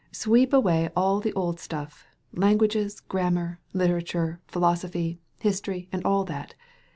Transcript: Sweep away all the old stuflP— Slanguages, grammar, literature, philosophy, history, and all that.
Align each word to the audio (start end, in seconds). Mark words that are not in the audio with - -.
Sweep 0.11 0.51
away 0.51 0.89
all 0.95 1.19
the 1.19 1.31
old 1.33 1.57
stuflP— 1.57 1.93
Slanguages, 2.35 3.01
grammar, 3.07 3.59
literature, 3.71 4.39
philosophy, 4.47 5.19
history, 5.37 5.89
and 5.91 6.03
all 6.03 6.23
that. 6.23 6.55